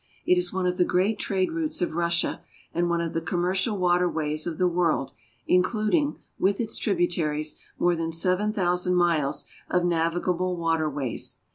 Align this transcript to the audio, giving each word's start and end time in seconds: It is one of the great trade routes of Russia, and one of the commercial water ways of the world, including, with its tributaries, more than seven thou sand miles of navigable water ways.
It 0.25 0.35
is 0.35 0.51
one 0.51 0.65
of 0.65 0.77
the 0.77 0.83
great 0.83 1.19
trade 1.19 1.51
routes 1.51 1.79
of 1.79 1.93
Russia, 1.93 2.41
and 2.73 2.89
one 2.89 3.01
of 3.01 3.13
the 3.13 3.21
commercial 3.21 3.77
water 3.77 4.09
ways 4.09 4.47
of 4.47 4.57
the 4.57 4.67
world, 4.67 5.11
including, 5.45 6.15
with 6.39 6.59
its 6.59 6.79
tributaries, 6.79 7.59
more 7.77 7.95
than 7.95 8.11
seven 8.11 8.51
thou 8.53 8.73
sand 8.73 8.97
miles 8.97 9.45
of 9.69 9.85
navigable 9.85 10.57
water 10.57 10.89
ways. 10.89 11.37